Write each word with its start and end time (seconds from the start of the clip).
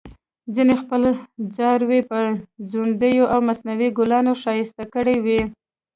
ځینې 0.55 0.73
خپل 0.83 1.01
څاروي 1.55 2.01
په 2.09 2.17
ځونډیو 2.71 3.23
او 3.33 3.39
مصنوعي 3.47 3.89
ګلانو 3.97 4.33
ښایسته 4.43 4.83
کړي 4.93 5.15
وي. 5.25 5.41